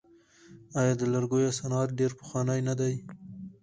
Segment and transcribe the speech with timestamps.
[0.79, 2.95] آیا د لرګیو صنعت ډیر پخوانی نه دی؟